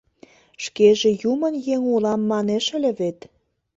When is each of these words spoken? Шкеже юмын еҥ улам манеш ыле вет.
Шкеже 0.63 1.09
юмын 1.31 1.55
еҥ 1.73 1.81
улам 1.95 2.21
манеш 2.31 2.65
ыле 2.77 2.91
вет. 2.99 3.19